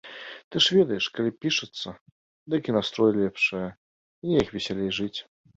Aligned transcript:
Ты 0.53 0.61
ж 0.67 0.77
ведаеш, 0.77 1.09
калі 1.17 1.31
пішацца, 1.45 1.93
дык 2.53 2.61
і 2.71 2.75
настрой 2.79 3.11
лепшае, 3.21 3.65
і 4.25 4.35
неяк 4.35 4.49
весялей 4.57 4.91
жыць. 5.01 5.17